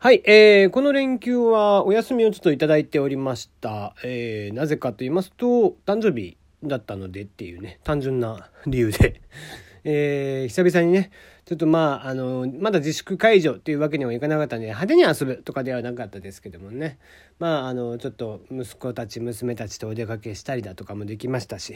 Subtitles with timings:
[0.00, 3.96] はい、えー、この連休はお休みをちょっといただいておりました。
[4.04, 9.20] えー、なぜかと言いますと、誕生日だったのでっていうね、単純な理由で、
[9.82, 11.10] えー、久々にね、
[11.46, 17.00] ちょっとまあ、あの、まだ自粛解除っていうわけにはいかなかったんで、派手に遊ぶとかではなかったですけどもね、
[17.40, 21.74] まあ、あの、ちょっと息子たち、娘たちとお出かけしたりだとかもできましたし、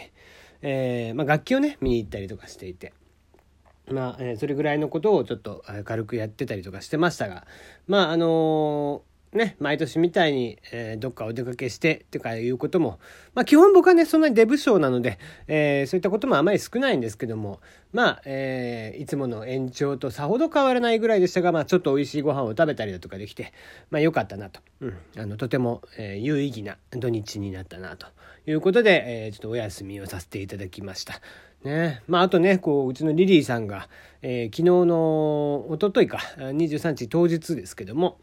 [0.61, 2.93] えー、まあ、楽器をね、見に行ったりとかしていて、
[3.91, 7.46] まあ、えー、それぐらいのことをちょっと軽くやってたりとかしてましたが、
[7.87, 12.98] まあ、あの、ね、毎年みたいに、えー、どっかお出かけしてってかいうことも、
[13.34, 15.18] まあ基本僕はね、そんなにデブ症なので、
[15.48, 17.60] えー、そういったこともあまり少ないんですけども、
[17.92, 23.55] まあ、えー、いつもの延長とさほど変わらないぐらいでしたが、まあちょっと美味しいご飯を食べたりだとかできて、
[23.91, 24.60] まあ良かったなと。
[24.80, 24.96] うん。
[25.16, 28.08] あの、とても、えー、有意義な土日になったなと
[28.46, 31.22] いうことで、えー、ちょっとお休みをさせていただきました。
[31.64, 32.02] ね。
[32.06, 33.88] まあ、あとね、こう、うちのリリーさんが、
[34.20, 38.19] えー、昨日の、おとといか、23日当日ですけども、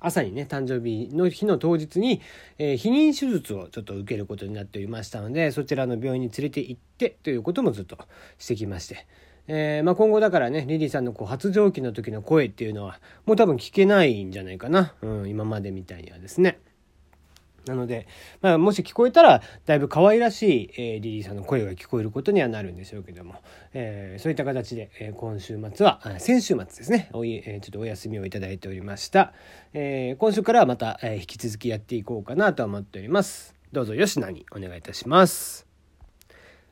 [0.00, 2.20] 朝にね、誕生日の日の当日に、
[2.58, 7.98] えー、避妊手術をちょっと受けることになっておりましたので、そちらの病院に連れて行ってということもずっと
[8.38, 9.06] してきまして、
[9.48, 14.94] えー、まあ、今後だからね、リリーさんのこう発情期の時の声っていうのは、もう多分聞けないんじゃないかな。
[15.02, 16.58] うん、今までみたいにはですね。
[17.66, 18.06] なので、
[18.40, 23.36] まあ、もし聞こえたらだいぶ可愛らしい、えー、リリーさんの声が聞こえることにはなるんでしょうけども、
[23.72, 29.32] えー、そういった形で、えー、今週末は先週末ですねおい、えー、ちょっとお休みをいただいておりました、
[29.72, 35.72] えー、今週からはまた、えー、引き続きやっていこうかなと思っておりますどうぞよしなにお願いいたします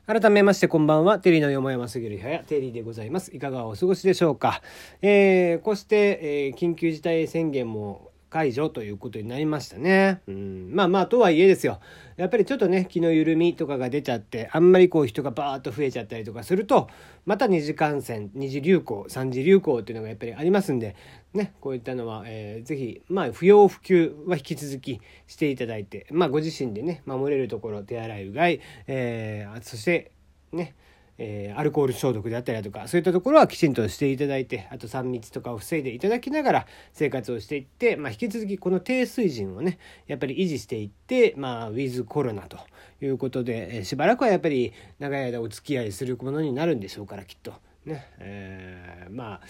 [0.06, 1.20] 改めましてこんばんは。
[1.20, 3.32] テリーのよもやますぎる部屋、テリーでございます。
[3.32, 4.60] いかがお過ごしでしょうか。
[5.02, 10.22] えー、こうして、えー、緊急事態宣言も解除ということになりましたね。
[10.28, 11.80] うん、まあまあとはいえですよ。
[12.16, 16.88] やっぱりちょっとね気の緩みとかが出ちゃってあんまりこう人がバーッと増えちゃったりとかすると
[17.26, 20.96] また二次感染二次流行三次流行っていうのがやっぱりありますんで
[21.34, 30.12] ねこういったのは、えー、ぜひまあ不要不急は引き続きしていただいてまあご自身でね守れるところ手洗いうがい、えー、そして
[30.52, 30.74] ね
[31.22, 42.56] えー、アルコール消毒であったりだとかそういったところはきちんとしていただいてあと3密とかを防いでいただきながら生活をしていって、まあ、引き続きこの低水準をねやっぱり維持していって、まあ、ウィズコロナと
[43.02, 47.52] いうことで、えー、しばらくはやっぱり長い間お付き合いするものになるんでしょうからきっと。
[47.84, 49.40] ね、えー、まあ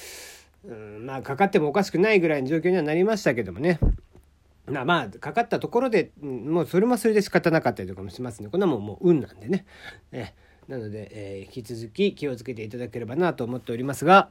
[0.65, 3.79] うんまあかかってもおかしくないぐらいの状況にはなりましたけどもね。
[4.67, 8.49] まあまあかかったところでもうそれもそれで仕方なかったりとかもしますね。
[8.49, 9.65] こんなもんもう運なんでね。
[10.11, 10.35] ね
[10.71, 14.31] なので、えー、引き続き気をつけていただければなと思っておりますが、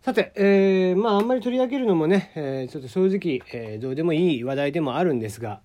[0.00, 5.60] さて、えー、まああんまり取り上げるのもね、えー、ちょっと正直、えー、どうでもいい話題でもあるんですが、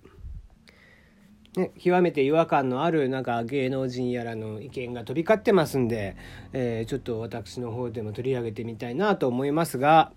[1.56, 6.16] ね、極めて違和感のあるなんか芸能人やらの意見が飛び交ってますんで、
[6.52, 10.12] えー、ちょっと私の方でも取り上げてみたいなと思いますが、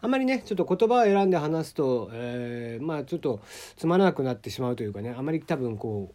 [0.00, 3.40] あんまりねちょっと言葉を選んで話すと、えー、まあちょっと
[3.76, 6.14] つまらなくなってしまうというかねあまり多分こう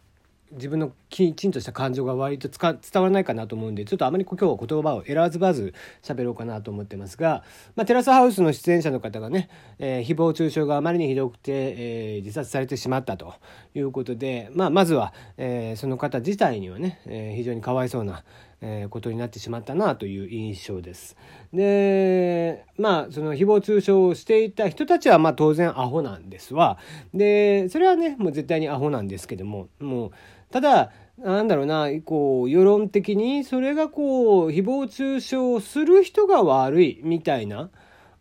[0.52, 7.42] 自分のきちんとした感情が割と伝わらないかなと思うんでちょっとあまり今日は言葉を選ばず喋ろうかなと思ってますが、
[7.74, 9.48] まあ、テラスハウスの出演者の方がね、
[9.78, 13.34] えー、誹謗中傷があまりにひどくて、えー、自殺されてしまったと
[13.74, 18.24] いうことで、まあ、まずは、えー、その方自体にはね、え非常にかわいそうな、
[18.60, 21.16] えことになってしまったなという印象です。
[21.52, 26.78] でまあその誹謗中傷をしていた人たちはまあ当然アホなんですわ。
[27.12, 30.12] でそれはねもう絶対にアホなんですけどももう
[30.56, 37.68] ただなんだろうなこう世論的にそれがこう誹謗中傷する人が悪いみたいな。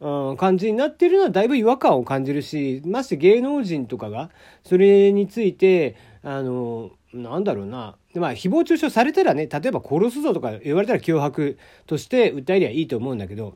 [0.01, 4.29] うん、感じになってるのはだいぶ違和感を感じるしまして芸能人とかが
[4.66, 11.57] それについてあのなんだろうなまあ誹謗中傷されたらね例えば殺すぞとか言われたら脅迫
[11.88, 13.56] として訴えりゃいいと思うんだけど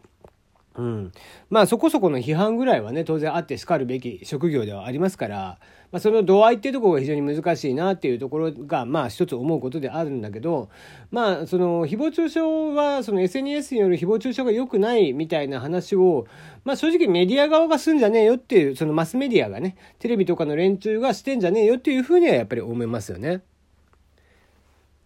[0.79, 1.11] うん、
[1.49, 5.59] まあそこそこの批判ぐらいはね当然あってしかるべき職業ではありますから、
[5.91, 10.69] まあ、その度合いっていうところが非常に難しいなっていうところがまあ一つ思うことであるんだけど
[11.09, 12.39] まあその誹謗中傷
[12.75, 16.27] はその SNS による誹謗中傷が良くないみたいな話を、
[16.63, 23.41] まあ、正直メディア側がすんじゃねえよっていうそのマスメディアがねテレビとかの連中がしてんじゃねえよっていうふうにはやっぱり思いますよね。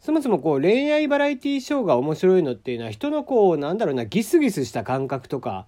[0.01, 5.65] そもそもこう恋愛バラエティショーが面白いのっていうのは人のこうなんだろうなギスギスした感覚とか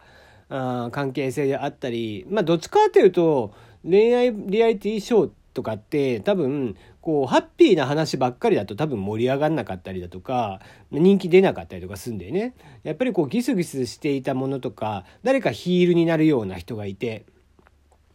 [0.50, 3.54] あ関係性であったりまあどっちかっていうと
[3.84, 10.60] 恋愛リアリティショーとかって多分こうハッピーな話ばっかりだと多分盛り上がんなかったりだとか
[10.92, 12.54] 人気出なかったりとかするんだよね。
[12.84, 17.26] やっぱりこうギスギスしていたものとか誰かヒールになるような人がいて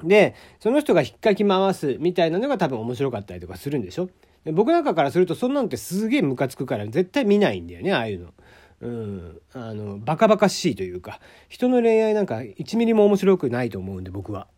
[0.04, 4.08] でその人が引っかき回すみたいなのが多分面白かったりとかするんでしょ
[4.52, 8.32] 僕なんかからするとそんなのってすげえムカつくから絶対見ないんだよねああいうの。
[8.80, 14.48] うん、あのバカバカしいというか人の恋愛なんか1ミリも面白くないと思うんで僕は。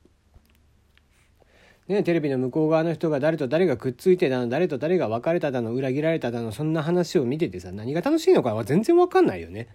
[1.88, 9.68] ね、テレビの向こう側の人が誰と誰がくっついてたの誰と誰が別れただの裏切られただのそんな話を見ててさ何が楽しいのかは全然わかんないよね。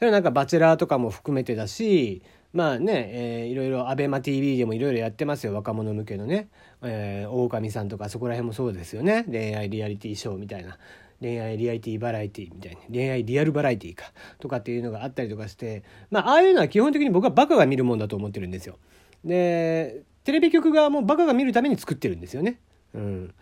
[0.00, 2.22] それはなんかバチェラーとかも含めてだし
[2.54, 6.48] まあね、えー、いろいろ ABEMATV でもいろいろやってますよ若者向けのね、
[6.82, 10.78] えー、狼さんとかそこら辺もそうですよね恋愛リアリティショーみたいな
[11.20, 12.80] 恋愛リアリティバラエティみたいな。
[12.90, 14.12] 恋愛リアルバラエティか。
[14.38, 15.82] とかっていうのがあったりとかして。
[16.10, 18.78] まあああいうのは基本的に僕はバカが見るもんだと思ってるんですよ。
[19.24, 22.58] でテレビ局側もバカが見るために作ってるんですよね。
[22.94, 23.34] うん、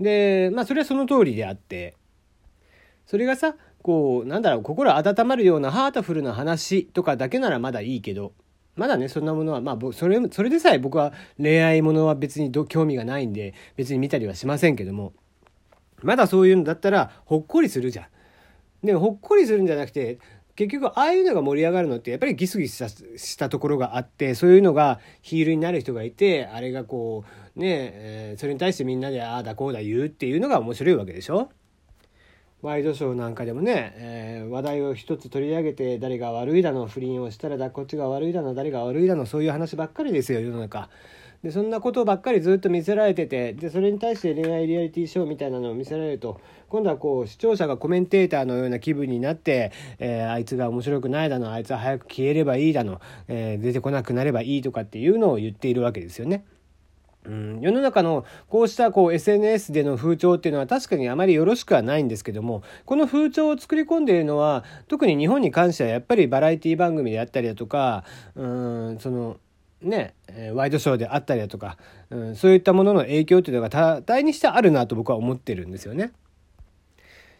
[0.00, 1.94] でまあそれはその通りであって。
[3.06, 8.32] それがさこうなんだろう心温まるようなハートフルな話とかだけならまだいいけど。
[8.76, 15.14] まだねそんなものはまあそれそれでさえ僕は恋愛ものは別に興味がないんで別に見たりはしませんけども。
[16.02, 18.08] まだそういうのだったらほっこりするじゃ
[18.82, 18.86] ん。
[18.86, 20.18] でほっこりするんじゃなくて
[20.54, 27.24] 結局ああいうのが盛り上がるのってやっぱりギスギスしたところがあってそういうのがヒールになる人がいてあれがこ
[27.56, 31.50] うねえー、それに対してみんなでああだこうだ言うっていうのが面白いわけでしょ？
[32.62, 40.88] ワイドショーなんかでもね、えー、話題を一つ取り上げて誰が悪いだの不倫をしたらだこっちが悪いだの誰が悪いだのそういう話ばっかりですよ世の中。
[41.42, 56.44] でそんなことばっかりずっと見せられててでそれに対して恋愛リアリティショーみたいなのを見せられると今度はこう視聴者がコメンテーターのような気分になって、えー、あいつが面白くないだのあいつは早く消えればいいだの、えー、出てこなくなればいいとかっていうのを言っているわけですよね。
[57.26, 68.04] うん、世の中のこうしたこう SNS での風潮っていうのは確かにあまりよろしくはないんですけどもこの風潮を作り込んでいるのは特に日本に関してはやっぱりバラエティ番組であったりだとか
[68.36, 69.38] うんその
[69.82, 70.14] ね、
[70.54, 71.76] ワイドショーであったりだとか、
[72.10, 76.12] うん、そういったものの影響っていうのが多大にしてあるなと僕は思ってるんですよね。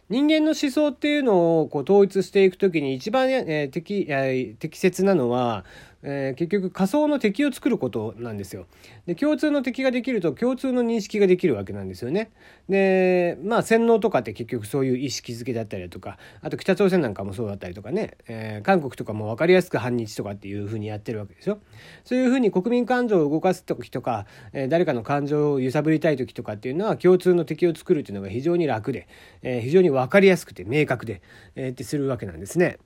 [0.09, 5.65] 人間の思想っていうのをこう統一していくときに一番、えー、適えー、適切なのは
[6.03, 8.67] えー、結局仮想の敵を作ることなんですよ。
[9.05, 12.31] で共通の敵ができると共通の認識ができるわけなんですよね。
[12.69, 21.59] でまあ洗脳とかって結局そういう意識づけだったりだとかあと北朝鮮なんかもそうだったりとかね、えー、韓国とかも分かりやすく反日とかっていうふうにやってるわけですよ。
[22.03, 29.07] そういうふうに国民感情を動かす時とか、えー、誰かの感情を揺さぶりたい時とかっていうのは共通の敵を作るっていうのが非常に楽で、
[29.41, 31.21] えー、非常に分かりやすくて明確で、
[31.55, 32.77] えー、ってするわけなんですね。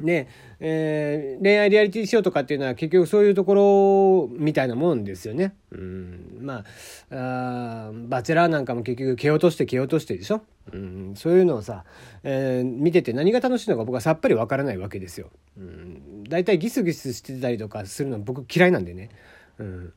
[0.00, 0.28] ね
[0.60, 5.54] えー、恋愛リアリティショーとかっていうのは結局そういうところみたいなもんですよね。
[5.70, 6.64] うん、ま
[7.10, 10.42] ああバチェラーなんかも結局蹴落として蹴落としてでしょ？
[10.72, 11.84] うん、そういうのをさ、
[12.24, 15.30] えー、見てて何が楽しいのか僕はさっぱりわからないわけですよ。
[15.56, 19.10] うん、だいいギスギスしてたりとかするの僕嫌いなんでね。
[19.58, 19.92] うん、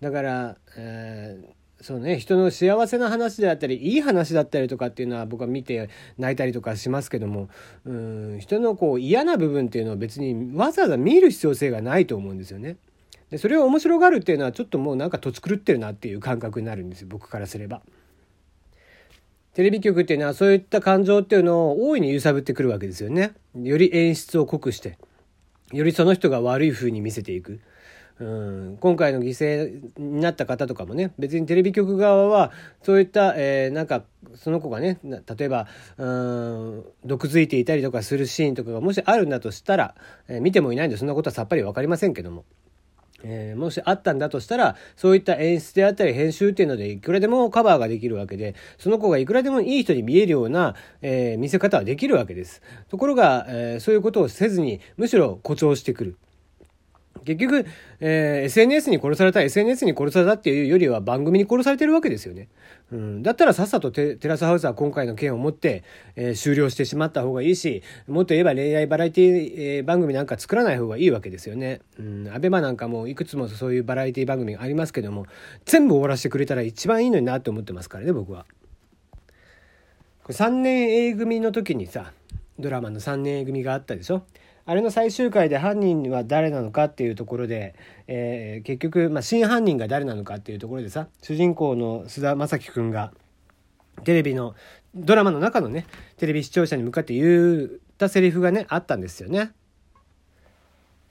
[0.00, 7.48] だから、えーそうね人の幸せな話であったりいい話だったりとかっていうのは僕は見て泣いたりとかしますけども
[7.84, 12.76] うん人のこう嫌な部分っていうのは別にわざわざ見る必要性がないと思うんですよね。
[13.30, 17.82] でそれを面白がるっていうのはちょっともうなんか土地狂ってるなっていう感覚になるんですよ僕からすれば。
[19.54, 23.34] テレビ局っていうのはそういった感情っていうのを大いに揺さぶってくるわけですよね。
[23.54, 24.98] より演出を濃くして
[25.72, 27.60] よりその人が悪い風に見せていく。
[28.20, 32.52] うん、今回の犠牲になった方とかもね別にテレビ局側は
[32.82, 34.04] そういった、えー、なんか
[34.36, 35.66] その子がね例えば
[35.96, 39.94] うん毒づいていたりとかするシーンとかがもしあるんだとしたら、
[40.28, 42.44] えー、見てもいないんでそんなことはさっぱり分かりませんけども。
[43.26, 52.60] えー、もしあったんだとしたらそういった演出であったり編集っていうのでいくらでもカバーができるわけでその子がいくらでもいい人に見えるような、えー、見せ方はできるわけです。
[52.90, 56.16] ところが、えー、そういうことをせずにむしろ誇張してくる。
[57.24, 57.66] 結局、
[58.00, 62.48] えー、SNS に殺された SNS に殺されたっていうよりは番組に殺されてるわけですよね。
[62.92, 65.82] うん、だったらさっさとテラスハウスは今回の件をもって、
[66.16, 71.80] えー、終了してしまった方がいいしもっと言えば恋愛バラエティ、えー、番組なんか作らない方がいいわけですよね。
[71.98, 75.26] うん、アベマなんかもいくつもそういうバラエティ番組がありますけども
[75.64, 78.44] 全部終わらせてくれたら一番いいのになって思ってますからね僕は。
[80.28, 82.12] 3年 A 組の時にさ
[82.58, 84.22] ドラマの3年 A 組があったでしょ？
[84.66, 87.74] あれの最終回で犯人は誰なのかっていうところで、
[88.06, 93.12] えー、結局、まあ、真犯人が誰なのかっていうところでさ主人公の菅田将暉君が
[94.04, 94.54] テレビの
[94.94, 97.68] ドラマの中のねテレビ視聴者に向かって言っ
[97.98, 99.52] たセリフがねあったんですよね。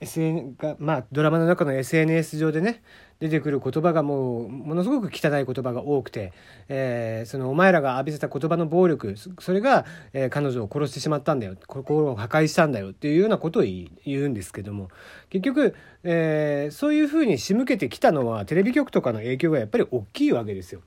[0.00, 2.82] SN がまあドラマの中の SNS 上でね
[3.20, 6.32] 出てくる言葉がもうものすごく汚い言葉が多くて、
[6.68, 11.56] えー、そのお前らが浴びせた言葉の暴力それが、えー、彼女を殺してしまったんだよ。
[11.66, 12.90] 心を破壊したんだよ。
[12.90, 14.88] っていうようなことを言うんですけども。
[15.30, 20.82] 結局、えー、そういうふうに仕向けてきたのはテレビ局とかの影響がやっぱり大きいわけですよ。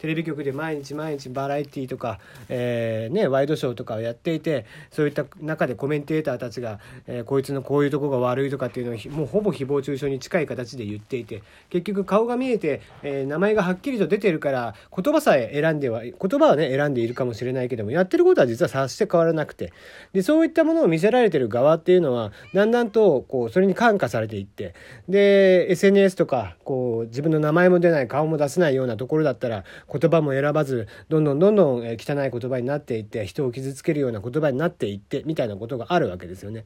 [0.00, 19.72] テレビ局で毎日毎日バラエティーとか、えーね、ワイドショーとかをやっていてそういった中でコメンテーターたちが、えー、こいつのこういうとこが悪いとかっていうのをもうほぼ誹謗中傷に近い形で言っていて結局顔が見えて、えー、名前がはっきりと出てるから言葉さえ選んでは言葉はね選んでいるかもしれないけどもやってることは実は察して変わらなくて。
[20.12, 24.74] でそういったものを見せられてる側っていうのはだんだんとこうそれに感化されていって
[25.08, 36.64] で SNS とかこう自分の名前も出ない顔も出せないようなところだったら言葉も選ばずどんどんどんどん汚い言葉になっていって人を傷つけるような言葉になっていってみたいなことがあるわけですよね。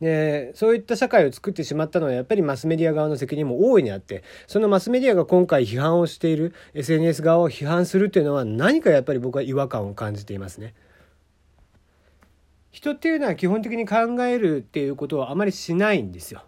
[0.00, 10.74] でそういった社会を作ってしまったのはやっぱりマスメディア側の責任も大いにあってそのマスメディアが今回批判をしている SNS 側を批判するというのは何かやっぱり僕は違和感を感じていますね。
[12.72, 16.42] 人っていうのは基本的に考えるっていうことをあまりしないんですよ。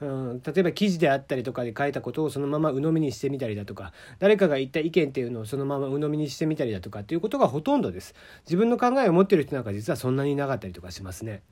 [0.00, 8.14] うん、例えば記事であったりとかで書いたことをそのまま鵜呑みにしてみたりだとか誰かが言った意見っていうのをそのまま鵜呑みにしてみたりだとかっていうことがほとんどです。
[8.44, 11.42] 自分の考えを持ってる人なんか実はそんなになかったりとかしますね。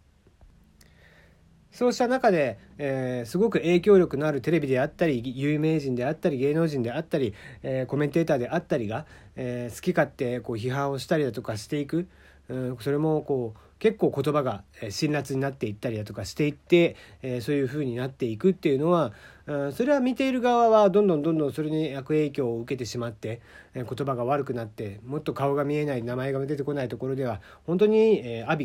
[1.72, 12.08] そうした中で、えー、すごく影響力のあるテレビであったり有名人であったり芸能人であったり、えー、コメンテーターであったりが、えー、好き勝手こう批判をしたりだとかしていく、
[12.48, 19.12] うん、それもこう結構言葉が辛辣になっていったりだとかしていって、え、そういう風になっていくっていうのは、
[19.46, 23.42] うん、それは見ている側はどんどんどんどんそれに悪影響を受けてしまって、
[23.74, 28.60] え、言葉が悪くなってもっと顔が見えない名前が出てこないところでは本当に、えー、阿鼻、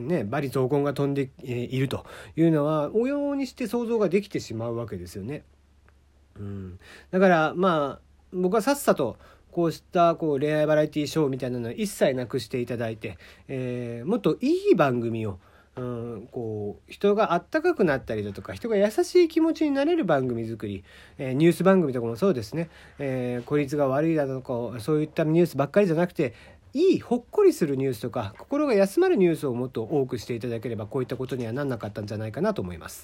[0.00, 5.42] ね、罵詈雑言が飛んでいるというのは応用にして想像ができてしまうわけですよね。
[6.38, 6.78] うん、
[7.10, 9.18] だからまあ僕はさっさと
[9.52, 13.18] こうしたこう恋愛バラエティショーみたいなのは一切なくしていただいて、
[13.48, 15.38] えー、もっといい番組を、
[15.76, 20.84] うん、こう人があったかくなったりだとか人が優しい気持ちになれる番組作り、
[21.18, 26.34] えー、ニュース番組とかもそうですね、えー、孤立が悪いだとかそういったニュースばっかりじゃなくて
[26.74, 33.00] いいほっこりするニュースとか心が休まるニュースをもっと多くしていただければこういったことにはなんなかったんじゃないかなと思います。